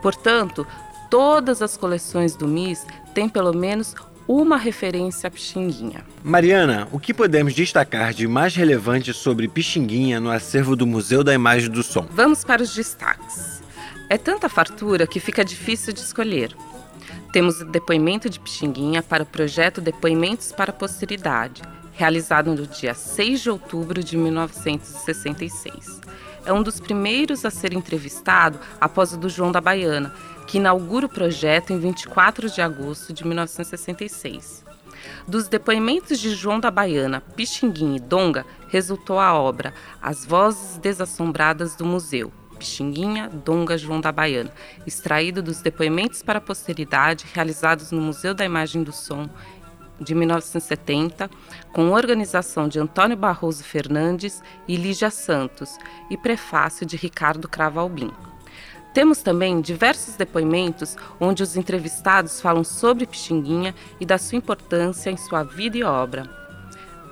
Portanto, 0.00 0.64
todas 1.10 1.60
as 1.60 1.76
coleções 1.76 2.36
do 2.36 2.46
MIS 2.46 2.86
têm 3.12 3.28
pelo 3.28 3.52
menos 3.52 3.96
uma 4.40 4.56
referência 4.56 5.26
a 5.26 5.30
Pixinguinha. 5.30 6.04
Mariana, 6.24 6.88
o 6.90 6.98
que 6.98 7.12
podemos 7.12 7.52
destacar 7.52 8.14
de 8.14 8.26
mais 8.26 8.54
relevante 8.54 9.12
sobre 9.12 9.46
Pixinguinha 9.46 10.18
no 10.18 10.30
acervo 10.30 10.74
do 10.74 10.86
Museu 10.86 11.22
da 11.22 11.34
Imagem 11.34 11.68
do 11.68 11.82
Som? 11.82 12.06
Vamos 12.10 12.42
para 12.42 12.62
os 12.62 12.74
destaques. 12.74 13.62
É 14.08 14.16
tanta 14.16 14.48
fartura 14.48 15.06
que 15.06 15.20
fica 15.20 15.44
difícil 15.44 15.92
de 15.92 16.00
escolher. 16.00 16.56
Temos 17.32 17.60
o 17.60 17.66
depoimento 17.66 18.30
de 18.30 18.40
Pixinguinha 18.40 19.02
para 19.02 19.22
o 19.22 19.26
projeto 19.26 19.80
Depoimentos 19.80 20.50
para 20.50 20.70
a 20.70 20.74
Posteridade, 20.74 21.62
realizado 21.92 22.54
no 22.54 22.66
dia 22.66 22.94
6 22.94 23.40
de 23.40 23.50
outubro 23.50 24.02
de 24.02 24.16
1966. 24.16 26.00
É 26.44 26.52
um 26.52 26.62
dos 26.62 26.80
primeiros 26.80 27.44
a 27.44 27.50
ser 27.50 27.72
entrevistado 27.72 28.58
após 28.80 29.12
o 29.12 29.16
do 29.16 29.28
João 29.28 29.52
da 29.52 29.60
Baiana, 29.60 30.12
que 30.52 30.58
inaugura 30.58 31.06
o 31.06 31.08
projeto 31.08 31.72
em 31.72 31.78
24 31.78 32.50
de 32.50 32.60
agosto 32.60 33.10
de 33.10 33.26
1966. 33.26 34.62
Dos 35.26 35.48
depoimentos 35.48 36.18
de 36.18 36.34
João 36.34 36.60
da 36.60 36.70
Baiana, 36.70 37.22
Pixinguinha 37.22 37.96
e 37.96 38.00
Donga, 38.00 38.44
resultou 38.68 39.18
a 39.18 39.32
obra 39.32 39.72
As 40.02 40.26
Vozes 40.26 40.76
Desassombradas 40.76 41.74
do 41.74 41.86
Museu, 41.86 42.30
Pixinguinha, 42.58 43.30
Donga, 43.30 43.78
João 43.78 43.98
da 43.98 44.12
Baiana, 44.12 44.52
extraído 44.86 45.42
dos 45.42 45.62
depoimentos 45.62 46.22
para 46.22 46.36
a 46.36 46.42
posteridade 46.42 47.24
realizados 47.32 47.90
no 47.90 48.02
Museu 48.02 48.34
da 48.34 48.44
Imagem 48.44 48.82
do 48.82 48.92
Som 48.92 49.30
de 49.98 50.14
1970, 50.14 51.30
com 51.72 51.92
organização 51.92 52.68
de 52.68 52.78
Antônio 52.78 53.16
Barroso 53.16 53.64
Fernandes 53.64 54.42
e 54.68 54.76
Lígia 54.76 55.08
Santos, 55.08 55.78
e 56.10 56.16
prefácio 56.18 56.84
de 56.84 56.98
Ricardo 56.98 57.48
Cravalbim. 57.48 58.12
Temos 58.94 59.22
também 59.22 59.60
diversos 59.60 60.16
depoimentos 60.16 60.96
onde 61.18 61.42
os 61.42 61.56
entrevistados 61.56 62.40
falam 62.40 62.62
sobre 62.62 63.06
Pixinguinha 63.06 63.74
e 63.98 64.04
da 64.04 64.18
sua 64.18 64.36
importância 64.36 65.10
em 65.10 65.16
sua 65.16 65.42
vida 65.42 65.78
e 65.78 65.82
obra. 65.82 66.28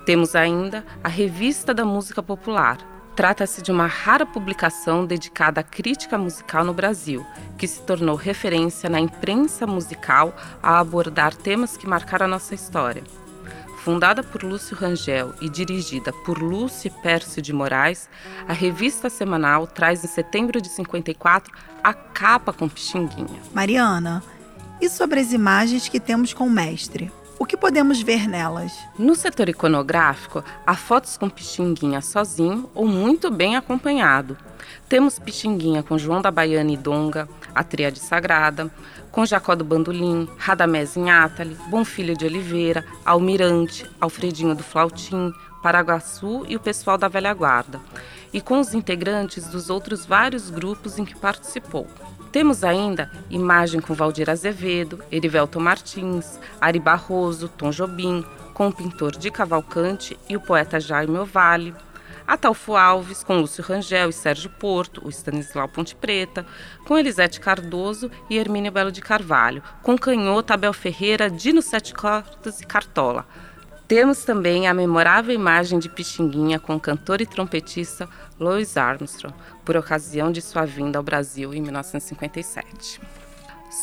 Temos 0.05 0.35
ainda 0.35 0.85
a 1.03 1.07
Revista 1.07 1.73
da 1.73 1.83
Música 1.83 2.21
Popular. 2.21 2.77
Trata-se 3.15 3.61
de 3.61 3.71
uma 3.71 3.87
rara 3.87 4.25
publicação 4.25 5.05
dedicada 5.05 5.61
à 5.61 5.63
crítica 5.63 6.17
musical 6.17 6.63
no 6.63 6.73
Brasil, 6.73 7.25
que 7.57 7.67
se 7.67 7.81
tornou 7.81 8.15
referência 8.15 8.89
na 8.89 8.99
imprensa 8.99 9.67
musical 9.67 10.35
a 10.61 10.79
abordar 10.79 11.35
temas 11.35 11.75
que 11.77 11.87
marcaram 11.87 12.25
a 12.25 12.29
nossa 12.29 12.55
história. 12.55 13.03
Fundada 13.83 14.21
por 14.21 14.43
Lúcio 14.43 14.77
Rangel 14.77 15.33
e 15.41 15.49
dirigida 15.49 16.13
por 16.13 16.37
Lúcio 16.37 16.91
Pércio 17.01 17.41
de 17.41 17.51
Moraes, 17.51 18.07
a 18.47 18.53
revista 18.53 19.09
semanal 19.09 19.65
traz 19.65 20.03
em 20.03 20.07
setembro 20.07 20.61
de 20.61 20.67
54 20.69 21.51
a 21.83 21.91
capa 21.91 22.53
com 22.53 22.69
Pixinguinha. 22.69 23.41
Mariana, 23.51 24.23
e 24.79 24.87
sobre 24.87 25.19
as 25.19 25.33
imagens 25.33 25.89
que 25.89 25.99
temos 25.99 26.31
com 26.31 26.45
o 26.45 26.49
mestre? 26.49 27.11
O 27.39 27.45
que 27.45 27.57
podemos 27.57 27.99
ver 28.03 28.29
nelas? 28.29 28.71
No 28.99 29.15
setor 29.15 29.49
iconográfico, 29.49 30.43
há 30.63 30.75
fotos 30.75 31.17
com 31.17 31.27
Pixinguinha 31.27 32.01
sozinho 32.01 32.69
ou 32.75 32.85
muito 32.85 33.31
bem 33.31 33.55
acompanhado. 33.55 34.37
Temos 34.87 35.17
Pixinguinha 35.17 35.81
com 35.81 35.97
João 35.97 36.21
da 36.21 36.29
Baiana 36.29 36.71
e 36.71 36.77
Donga, 36.77 37.27
a 37.55 37.63
Tríade 37.63 37.97
Sagrada, 37.97 38.69
com 39.11 39.25
Jacó 39.25 39.55
do 39.55 39.63
Bandolim, 39.63 40.27
Radamés 40.37 40.95
em 40.95 41.11
Atali, 41.11 41.55
Bonfilho 41.69 42.15
de 42.15 42.25
Oliveira, 42.25 42.85
Almirante, 43.05 43.85
Alfredinho 43.99 44.55
do 44.55 44.63
Flautim, 44.63 45.33
Paraguaçu 45.61 46.45
e 46.47 46.55
o 46.55 46.59
pessoal 46.59 46.97
da 46.97 47.07
Velha 47.07 47.33
Guarda, 47.33 47.79
e 48.33 48.39
com 48.39 48.59
os 48.59 48.73
integrantes 48.73 49.47
dos 49.47 49.69
outros 49.69 50.05
vários 50.05 50.49
grupos 50.49 50.97
em 50.97 51.05
que 51.05 51.15
participou. 51.15 51.87
Temos 52.31 52.63
ainda 52.63 53.11
imagem 53.29 53.81
com 53.81 53.93
Valdir 53.93 54.29
Azevedo, 54.29 54.99
Erivelto 55.11 55.59
Martins, 55.59 56.39
Ari 56.61 56.79
Barroso, 56.79 57.49
Tom 57.49 57.71
Jobim, 57.71 58.25
com 58.53 58.69
o 58.69 58.73
pintor 58.73 59.11
de 59.11 59.29
Cavalcante 59.29 60.17
e 60.29 60.37
o 60.37 60.39
poeta 60.39 60.79
Jaime 60.79 61.17
Ovalle, 61.17 61.75
Atalfo 62.31 62.77
Alves, 62.77 63.25
com 63.25 63.41
Lúcio 63.41 63.61
Rangel 63.61 64.09
e 64.09 64.13
Sérgio 64.13 64.49
Porto, 64.51 65.05
o 65.05 65.09
Stanislau 65.09 65.67
Ponte 65.67 65.93
Preta, 65.93 66.45
com 66.87 66.97
Elisete 66.97 67.41
Cardoso 67.41 68.09
e 68.29 68.37
Hermínio 68.37 68.71
Belo 68.71 68.89
de 68.89 69.01
Carvalho, 69.01 69.61
com 69.83 69.97
Canhota, 69.97 70.53
Abel 70.53 70.71
Ferreira, 70.71 71.29
Dino 71.29 71.61
Sete 71.61 71.93
Cortas 71.93 72.61
e 72.61 72.65
Cartola. 72.65 73.27
Temos 73.85 74.23
também 74.23 74.65
a 74.65 74.73
memorável 74.73 75.35
imagem 75.35 75.77
de 75.77 75.89
Pixinguinha 75.89 76.57
com 76.57 76.77
o 76.77 76.79
cantor 76.79 77.19
e 77.19 77.25
trompetista 77.25 78.07
Louis 78.39 78.77
Armstrong, 78.77 79.35
por 79.65 79.75
ocasião 79.75 80.31
de 80.31 80.41
sua 80.41 80.63
vinda 80.63 80.97
ao 80.97 81.03
Brasil 81.03 81.53
em 81.53 81.61
1957. 81.61 83.01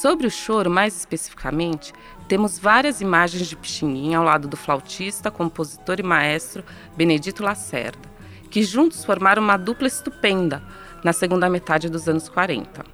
Sobre 0.01 0.27
o 0.27 0.31
choro, 0.31 0.71
mais 0.71 0.97
especificamente, 0.97 1.93
temos 2.27 2.59
várias 2.59 3.03
imagens 3.03 3.47
de 3.47 3.57
Pixinguinha 3.57 4.17
ao 4.17 4.25
lado 4.25 4.49
do 4.49 4.57
flautista, 4.57 5.31
compositor 5.31 6.01
e 6.01 6.03
maestro 6.03 6.65
Benedito 6.97 7.43
Lacerda, 7.43 8.17
que 8.49 8.63
juntos 8.63 9.05
formaram 9.05 9.43
uma 9.43 9.57
dupla 9.57 9.87
estupenda 9.87 10.63
na 11.05 11.13
segunda 11.13 11.49
metade 11.49 11.89
dos 11.89 12.09
anos 12.09 12.29
40. 12.29 12.85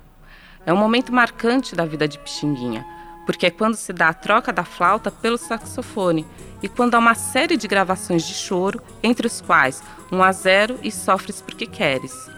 É 0.66 0.72
um 0.72 0.76
momento 0.76 1.12
marcante 1.12 1.74
da 1.74 1.84
vida 1.84 2.08
de 2.08 2.18
Pixinguinha, 2.18 2.84
porque 3.26 3.46
é 3.46 3.50
quando 3.50 3.74
se 3.74 3.92
dá 3.92 4.08
a 4.08 4.14
troca 4.14 4.52
da 4.52 4.64
flauta 4.64 5.10
pelo 5.10 5.38
saxofone 5.38 6.26
e 6.62 6.68
quando 6.68 6.94
há 6.94 6.98
uma 6.98 7.14
série 7.14 7.56
de 7.56 7.68
gravações 7.68 8.26
de 8.26 8.34
choro, 8.34 8.80
entre 9.02 9.26
os 9.26 9.40
quais 9.40 9.82
um 10.10 10.22
a 10.22 10.32
zero 10.32 10.78
e 10.82 10.90
Sofres 10.90 11.42
Porque 11.42 11.66
Queres. 11.66 12.30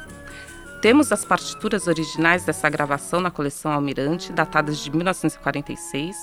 Temos 0.83 1.11
as 1.11 1.25
partituras 1.25 1.87
originais 1.87 2.45
dessa 2.45 2.69
gravação 2.69 3.21
na 3.21 3.31
coleção 3.31 3.73
Almirante, 3.73 4.33
datadas 4.33 4.79
de 4.79 4.91
1946. 4.91 6.17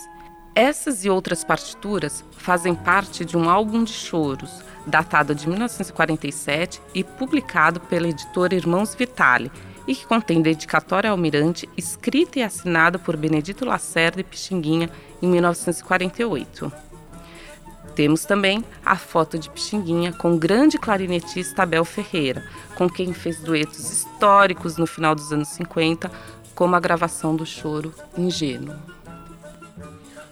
Essas 0.55 1.03
e 1.03 1.09
outras 1.09 1.43
partituras 1.43 2.23
fazem 2.31 2.75
parte 2.75 3.25
de 3.25 3.35
um 3.35 3.49
álbum 3.49 3.83
de 3.83 3.91
choros, 3.91 4.61
datado 4.85 5.33
de 5.33 5.49
1947 5.49 6.79
e 6.93 7.03
publicado 7.03 7.79
pela 7.79 8.07
editora 8.07 8.53
Irmãos 8.53 8.93
Vitale, 8.93 9.51
e 9.87 9.95
que 9.95 10.05
contém 10.05 10.43
dedicatória 10.43 11.09
ao 11.09 11.15
Almirante, 11.15 11.67
escrita 11.75 12.39
e 12.39 12.43
assinada 12.43 12.99
por 12.99 13.17
Benedito 13.17 13.65
Lacerda 13.65 14.21
e 14.21 14.23
Pixinguinha 14.23 14.91
em 15.21 15.27
1948. 15.27 16.71
Temos 17.95 18.23
também 18.23 18.63
a 18.85 18.95
foto 18.95 19.37
de 19.39 19.49
Pixinguinha 19.49 20.13
com 20.13 20.33
o 20.33 20.37
grande 20.37 20.77
clarinetista 20.77 21.63
Abel 21.63 21.83
Ferreira, 21.83 22.43
com 22.75 22.87
quem 22.87 23.11
fez 23.11 23.39
duetos 23.39 23.91
históricos 23.91 24.77
no 24.77 24.85
final 24.85 25.15
dos 25.15 25.33
anos 25.33 25.49
50, 25.49 26.11
como 26.53 26.75
a 26.75 26.79
gravação 26.79 27.35
do 27.35 27.45
choro 27.45 27.93
Ingênuo. 28.15 28.75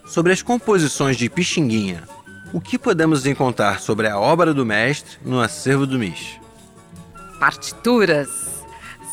Sobre 0.05 0.33
as 0.33 0.41
composições 0.41 1.15
de 1.15 1.29
Pixinguinha, 1.29 2.03
o 2.53 2.59
que 2.59 2.77
podemos 2.77 3.25
encontrar 3.25 3.79
sobre 3.79 4.07
a 4.07 4.19
obra 4.19 4.53
do 4.53 4.65
mestre 4.65 5.17
no 5.23 5.39
acervo 5.39 5.85
do 5.85 5.97
MIS? 5.97 6.39
Partituras! 7.39 8.29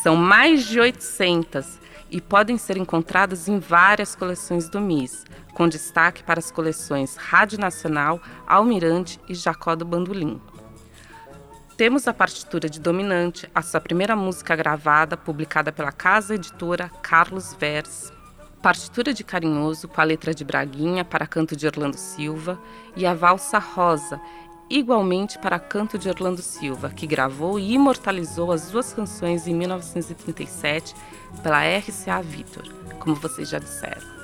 São 0.03 0.15
mais 0.15 0.65
de 0.65 0.79
800 0.79 1.79
e 2.11 2.19
podem 2.19 2.57
ser 2.57 2.77
encontradas 2.77 3.47
em 3.47 3.59
várias 3.59 4.15
coleções 4.15 4.67
do 4.69 4.81
MIS, 4.81 5.25
com 5.53 5.67
destaque 5.67 6.23
para 6.23 6.39
as 6.39 6.51
coleções 6.51 7.15
Rádio 7.15 7.59
Nacional, 7.59 8.21
Almirante 8.47 9.19
e 9.29 9.35
Jacó 9.35 9.75
do 9.75 9.85
Bandolim. 9.85 10.41
Temos 11.77 12.09
a 12.09 12.13
partitura 12.13 12.69
de 12.69 12.79
Dominante, 12.79 13.49
a 13.55 13.61
sua 13.61 13.79
primeira 13.79 14.15
música 14.15 14.53
gravada, 14.53 15.15
publicada 15.15 15.71
pela 15.71 15.93
casa 15.93 16.35
editora 16.35 16.89
Carlos 17.01 17.55
Vers. 17.57 18.11
Partitura 18.61 19.13
de 19.13 19.23
Carinhoso, 19.23 19.87
com 19.87 20.01
a 20.01 20.03
letra 20.03 20.33
de 20.33 20.43
Braguinha, 20.43 21.05
para 21.05 21.25
canto 21.25 21.55
de 21.55 21.65
Orlando 21.65 21.97
Silva. 21.97 22.59
E 22.95 23.05
a 23.05 23.13
Valsa 23.13 23.57
Rosa, 23.57 24.19
igualmente 24.69 25.39
para 25.39 25.57
canto 25.57 25.97
de 25.97 26.09
Orlando 26.09 26.41
Silva, 26.41 26.89
que 26.89 27.07
gravou 27.07 27.57
e 27.57 27.73
imortalizou 27.73 28.51
as 28.51 28.69
duas 28.69 28.93
canções 28.93 29.47
em 29.47 29.53
1937 29.55 30.93
pela 31.41 31.61
RCA 31.63 32.21
Victor, 32.21 32.67
como 32.99 33.15
vocês 33.15 33.49
já 33.49 33.59
disseram. 33.59 34.19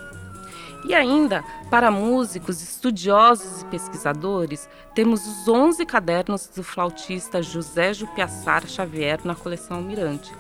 E 0.88 0.94
ainda, 0.94 1.44
para 1.70 1.90
músicos, 1.90 2.62
estudiosos 2.62 3.62
e 3.62 3.66
pesquisadores, 3.66 4.70
temos 4.94 5.26
os 5.26 5.48
11 5.48 5.84
cadernos 5.86 6.48
do 6.48 6.62
flautista 6.62 7.42
José 7.42 7.94
Jupiaçar 7.94 8.68
Xavier 8.68 9.20
na 9.24 9.34
coleção 9.34 9.78
Almirante. 9.78 10.32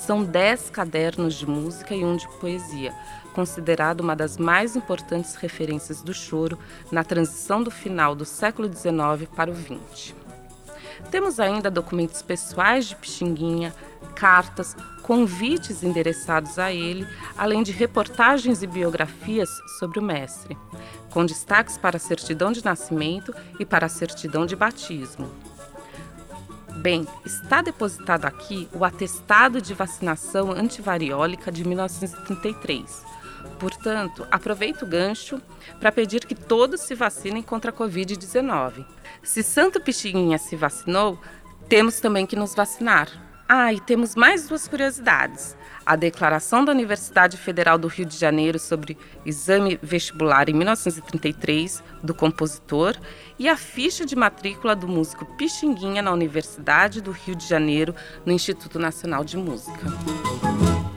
São 0.00 0.24
10 0.24 0.70
cadernos 0.70 1.34
de 1.34 1.46
música 1.46 1.94
e 1.94 2.02
um 2.02 2.16
de 2.16 2.26
poesia, 2.38 2.92
considerado 3.34 4.00
uma 4.00 4.16
das 4.16 4.38
mais 4.38 4.74
importantes 4.74 5.34
referências 5.34 6.00
do 6.00 6.14
choro 6.14 6.58
na 6.90 7.04
transição 7.04 7.62
do 7.62 7.70
final 7.70 8.14
do 8.14 8.24
século 8.24 8.66
XIX 8.66 9.28
para 9.36 9.50
o 9.50 9.54
XX. 9.54 10.14
Temos 11.10 11.38
ainda 11.38 11.70
documentos 11.70 12.22
pessoais 12.22 12.86
de 12.86 12.96
Pixinguinha, 12.96 13.74
cartas, 14.14 14.74
convites 15.02 15.82
endereçados 15.82 16.58
a 16.58 16.72
ele, 16.72 17.06
além 17.36 17.62
de 17.62 17.70
reportagens 17.70 18.62
e 18.62 18.66
biografias 18.66 19.50
sobre 19.78 19.98
o 19.98 20.02
mestre, 20.02 20.56
com 21.10 21.26
destaques 21.26 21.76
para 21.76 21.98
a 21.98 22.00
certidão 22.00 22.52
de 22.52 22.64
nascimento 22.64 23.34
e 23.58 23.66
para 23.66 23.84
a 23.84 23.90
certidão 23.90 24.46
de 24.46 24.56
batismo. 24.56 25.30
Bem, 26.80 27.06
está 27.26 27.60
depositado 27.60 28.24
aqui 28.24 28.66
o 28.72 28.86
atestado 28.86 29.60
de 29.60 29.74
vacinação 29.74 30.50
antivariólica 30.50 31.52
de 31.52 31.62
1933, 31.62 33.04
Portanto, 33.58 34.26
aproveito 34.30 34.82
o 34.82 34.86
gancho 34.86 35.40
para 35.78 35.92
pedir 35.92 36.24
que 36.24 36.34
todos 36.34 36.80
se 36.80 36.94
vacinem 36.94 37.42
contra 37.42 37.70
a 37.70 37.74
Covid-19. 37.74 38.84
Se 39.22 39.42
Santo 39.42 39.80
Pixinguinha 39.80 40.38
se 40.38 40.56
vacinou, 40.56 41.18
temos 41.68 42.00
também 42.00 42.26
que 42.26 42.36
nos 42.36 42.54
vacinar. 42.54 43.08
Ah, 43.48 43.72
e 43.72 43.80
temos 43.80 44.14
mais 44.14 44.48
duas 44.48 44.66
curiosidades. 44.66 45.56
A 45.90 45.96
declaração 45.96 46.64
da 46.64 46.70
Universidade 46.70 47.36
Federal 47.36 47.76
do 47.76 47.88
Rio 47.88 48.06
de 48.06 48.16
Janeiro 48.16 48.60
sobre 48.60 48.96
exame 49.26 49.76
vestibular 49.82 50.48
em 50.48 50.52
1933 50.52 51.82
do 52.00 52.14
compositor 52.14 52.96
e 53.36 53.48
a 53.48 53.56
ficha 53.56 54.06
de 54.06 54.14
matrícula 54.14 54.76
do 54.76 54.86
músico 54.86 55.24
Pixinguinha 55.36 56.00
na 56.00 56.12
Universidade 56.12 57.00
do 57.00 57.10
Rio 57.10 57.34
de 57.34 57.44
Janeiro 57.44 57.92
no 58.24 58.30
Instituto 58.30 58.78
Nacional 58.78 59.24
de 59.24 59.36
Música. 59.36 59.80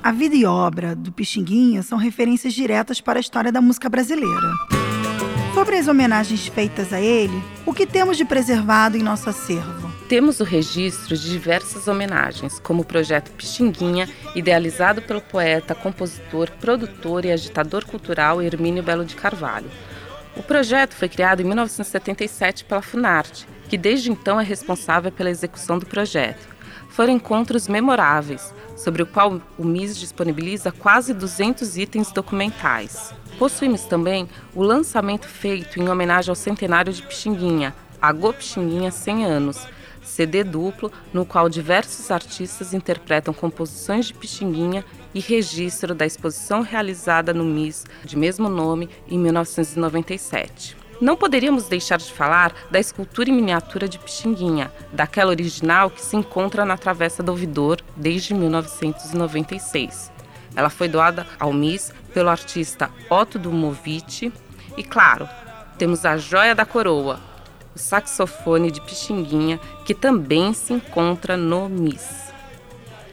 A 0.03 0.11
vida 0.11 0.35
e 0.35 0.45
obra 0.45 0.95
do 0.95 1.11
Pixinguinha 1.11 1.81
são 1.81 1.97
referências 1.97 2.53
diretas 2.53 3.01
para 3.01 3.17
a 3.17 3.21
história 3.21 3.51
da 3.51 3.61
música 3.61 3.89
brasileira. 3.89 4.51
Sobre 5.55 5.75
as 5.75 5.87
homenagens 5.87 6.45
feitas 6.45 6.93
a 6.93 7.01
ele, 7.01 7.43
o 7.65 7.73
que 7.73 7.87
temos 7.87 8.15
de 8.15 8.25
preservado 8.25 8.95
em 8.95 9.01
nosso 9.01 9.27
acervo? 9.27 9.82
Temos 10.07 10.41
o 10.41 10.43
registro 10.43 11.17
de 11.17 11.29
diversas 11.29 11.87
homenagens, 11.87 12.59
como 12.59 12.81
o 12.81 12.85
projeto 12.85 13.31
Pixinguinha, 13.31 14.09
idealizado 14.35 15.01
pelo 15.01 15.21
poeta, 15.21 15.73
compositor, 15.73 16.51
produtor 16.59 17.23
e 17.23 17.31
agitador 17.31 17.85
cultural 17.85 18.41
Hermínio 18.41 18.83
Belo 18.83 19.05
de 19.05 19.15
Carvalho. 19.15 19.71
O 20.35 20.43
projeto 20.43 20.93
foi 20.93 21.07
criado 21.07 21.41
em 21.41 21.45
1977 21.45 22.65
pela 22.65 22.81
Funarte, 22.81 23.47
que 23.69 23.77
desde 23.77 24.11
então 24.11 24.39
é 24.39 24.43
responsável 24.43 25.11
pela 25.11 25.29
execução 25.29 25.79
do 25.79 25.85
projeto. 25.85 26.47
Foram 26.89 27.13
encontros 27.13 27.67
memoráveis, 27.67 28.53
sobre 28.75 29.01
o 29.01 29.05
qual 29.05 29.41
o 29.57 29.63
MIS 29.63 29.97
disponibiliza 29.97 30.71
quase 30.71 31.13
200 31.13 31.77
itens 31.77 32.11
documentais. 32.11 33.13
Possuímos 33.39 33.83
também 33.85 34.27
o 34.53 34.61
lançamento 34.61 35.27
feito 35.27 35.79
em 35.79 35.89
homenagem 35.89 36.29
ao 36.29 36.35
centenário 36.35 36.91
de 36.91 37.01
Pixinguinha, 37.01 37.73
Agô 38.01 38.33
Pixinguinha 38.33 38.91
100 38.91 39.25
anos, 39.25 39.67
CD 40.03 40.43
duplo 40.43 40.91
no 41.13 41.25
qual 41.25 41.49
diversos 41.49 42.11
artistas 42.11 42.73
interpretam 42.73 43.33
composições 43.33 44.07
de 44.07 44.13
Pixinguinha 44.13 44.85
e 45.13 45.19
registro 45.19 45.95
da 45.95 46.05
exposição 46.05 46.61
realizada 46.61 47.33
no 47.33 47.43
MIS 47.43 47.85
de 48.03 48.17
mesmo 48.17 48.49
nome 48.49 48.89
em 49.07 49.17
1997. 49.17 50.77
Não 51.01 51.17
poderíamos 51.17 51.67
deixar 51.67 51.97
de 51.97 52.11
falar 52.11 52.53
da 52.71 52.79
escultura 52.79 53.29
em 53.29 53.33
miniatura 53.33 53.89
de 53.89 53.99
Pixinguinha, 53.99 54.71
daquela 54.91 55.31
original 55.31 55.89
que 55.89 56.01
se 56.01 56.15
encontra 56.15 56.63
na 56.63 56.77
Travessa 56.77 57.21
do 57.21 57.29
Ouvidor 57.31 57.81
desde 57.95 58.33
1996. 58.33 60.11
Ela 60.55 60.69
foi 60.69 60.87
doada 60.87 61.25
ao 61.39 61.51
MIS 61.51 61.91
pelo 62.13 62.29
artista 62.29 62.89
Otto 63.09 63.39
Dumovic 63.39 64.31
e, 64.77 64.83
claro, 64.83 65.27
temos 65.77 66.05
a 66.05 66.15
joia 66.15 66.53
da 66.53 66.65
coroa, 66.65 67.19
o 67.75 67.79
saxofone 67.79 68.71
de 68.71 68.81
Pixinguinha, 68.81 69.59
que 69.85 69.93
também 69.93 70.53
se 70.53 70.73
encontra 70.73 71.35
no 71.35 71.67
MIS. 71.67 72.31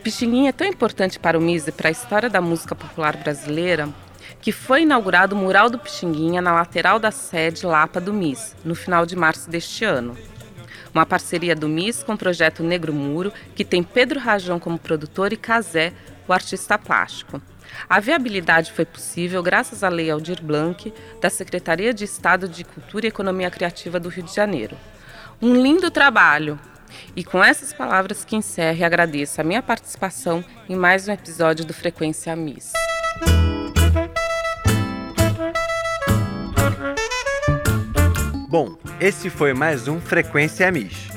Pixinguinha 0.02 0.50
é 0.50 0.52
tão 0.52 0.66
importante 0.66 1.18
para 1.18 1.38
o 1.38 1.40
MIS 1.40 1.68
e 1.68 1.72
para 1.72 1.88
a 1.88 1.92
história 1.92 2.30
da 2.30 2.40
música 2.40 2.74
popular 2.74 3.16
brasileira 3.16 3.88
que 4.40 4.52
foi 4.52 4.82
inaugurado 4.82 5.34
o 5.34 5.38
Mural 5.38 5.68
do 5.68 5.78
Pixinguinha 5.78 6.40
na 6.40 6.52
lateral 6.52 6.98
da 6.98 7.10
sede 7.10 7.66
Lapa 7.66 8.00
do 8.00 8.12
MIS, 8.12 8.56
no 8.64 8.74
final 8.74 9.04
de 9.04 9.14
março 9.14 9.50
deste 9.50 9.84
ano. 9.84 10.16
Uma 10.94 11.04
parceria 11.04 11.54
do 11.54 11.68
MIS 11.68 12.02
com 12.02 12.14
o 12.14 12.18
projeto 12.18 12.62
Negro 12.62 12.92
Muro, 12.92 13.32
que 13.54 13.64
tem 13.64 13.82
Pedro 13.82 14.18
Rajão 14.18 14.58
como 14.58 14.78
produtor 14.78 15.32
e 15.32 15.36
Casé, 15.36 15.92
o 16.26 16.32
artista 16.32 16.78
plástico. 16.78 17.40
A 17.88 18.00
viabilidade 18.00 18.72
foi 18.72 18.84
possível 18.84 19.42
graças 19.42 19.82
à 19.82 19.88
Lei 19.88 20.10
Aldir 20.10 20.42
Blanc, 20.42 20.92
da 21.20 21.30
Secretaria 21.30 21.92
de 21.92 22.04
Estado 22.04 22.48
de 22.48 22.64
Cultura 22.64 23.06
e 23.06 23.08
Economia 23.08 23.50
Criativa 23.50 23.98
do 23.98 24.08
Rio 24.08 24.24
de 24.24 24.34
Janeiro. 24.34 24.76
Um 25.40 25.54
lindo 25.54 25.90
trabalho! 25.90 26.58
E 27.14 27.22
com 27.22 27.42
essas 27.42 27.72
palavras 27.72 28.24
que 28.24 28.36
encerro 28.36 28.78
e 28.78 28.84
agradeço 28.84 29.40
a 29.40 29.44
minha 29.44 29.62
participação 29.62 30.44
em 30.68 30.76
mais 30.76 31.08
um 31.08 31.12
episódio 31.12 31.64
do 31.64 31.72
Frequência 31.72 32.34
Miss. 32.34 32.72
Bom, 38.48 38.76
esse 39.00 39.30
foi 39.30 39.54
mais 39.54 39.86
um 39.86 40.00
Frequência 40.00 40.70
Miss. 40.72 41.08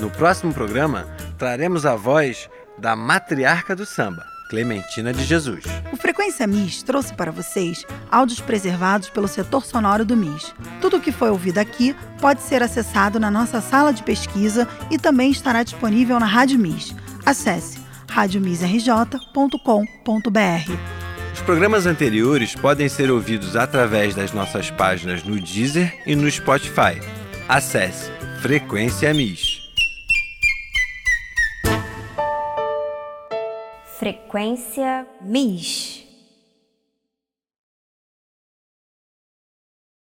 No 0.00 0.08
próximo 0.08 0.54
programa, 0.54 1.04
traremos 1.36 1.84
a 1.84 1.96
voz 1.96 2.48
da 2.78 2.94
matriarca 2.94 3.74
do 3.74 3.84
samba, 3.84 4.24
Clementina 4.50 5.12
de 5.12 5.24
Jesus. 5.24 5.62
O 5.92 5.96
Frequência 5.96 6.44
Miss 6.44 6.82
trouxe 6.82 7.14
para 7.14 7.30
vocês 7.30 7.86
áudios 8.10 8.40
preservados 8.40 9.08
pelo 9.08 9.28
setor 9.28 9.64
sonoro 9.64 10.04
do 10.04 10.16
MIS. 10.16 10.52
Tudo 10.80 10.96
o 10.96 11.00
que 11.00 11.12
foi 11.12 11.30
ouvido 11.30 11.58
aqui 11.58 11.94
pode 12.20 12.42
ser 12.42 12.60
acessado 12.60 13.20
na 13.20 13.30
nossa 13.30 13.60
sala 13.60 13.92
de 13.92 14.02
pesquisa 14.02 14.66
e 14.90 14.98
também 14.98 15.30
estará 15.30 15.62
disponível 15.62 16.18
na 16.18 16.26
Rádio 16.26 16.58
MIS. 16.58 16.96
Acesse 17.24 17.78
radiomisrj.com.br. 18.10 20.72
Os 21.32 21.40
programas 21.42 21.86
anteriores 21.86 22.56
podem 22.56 22.88
ser 22.88 23.08
ouvidos 23.08 23.54
através 23.54 24.16
das 24.16 24.32
nossas 24.32 24.68
páginas 24.68 25.22
no 25.22 25.40
Deezer 25.40 25.96
e 26.04 26.16
no 26.16 26.28
Spotify. 26.28 27.00
Acesse 27.48 28.10
Frequência 28.42 29.14
Miss. 29.14 29.49
Frequência 34.00 35.06
Miss. 35.20 35.99